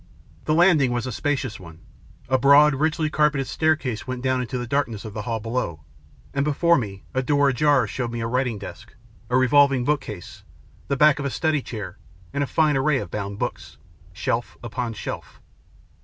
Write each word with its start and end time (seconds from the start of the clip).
The 0.45 0.55
landing 0.55 0.91
was 0.91 1.05
a 1.05 1.11
spacious 1.11 1.59
one, 1.59 1.79
a 2.27 2.39
broad, 2.39 2.73
richly 2.73 3.07
carpeted 3.07 3.45
staircase 3.45 4.07
went 4.07 4.23
down 4.23 4.41
into 4.41 4.57
the 4.57 4.65
darkness 4.65 5.05
of 5.05 5.13
the 5.13 5.21
hall 5.21 5.39
below, 5.39 5.81
and 6.33 6.43
before 6.43 6.75
me 6.75 7.03
a 7.13 7.21
door 7.21 7.49
ajar 7.49 7.85
showed 7.85 8.11
me 8.11 8.19
a 8.21 8.25
writing 8.25 8.57
desk, 8.57 8.95
a 9.29 9.37
revolving 9.37 9.85
bookcase, 9.85 10.43
the 10.87 10.97
back 10.97 11.19
of 11.19 11.25
a 11.25 11.29
study 11.29 11.61
chair, 11.61 11.99
and 12.33 12.43
a 12.43 12.47
fine 12.47 12.75
array 12.75 12.97
of 12.97 13.11
bound 13.11 13.37
books, 13.37 13.77
shelf 14.11 14.57
upon 14.63 14.93
shelf. 14.93 15.39